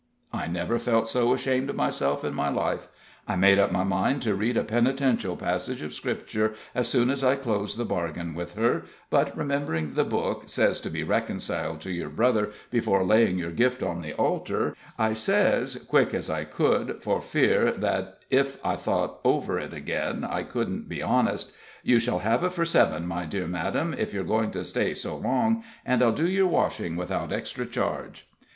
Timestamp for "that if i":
17.71-18.77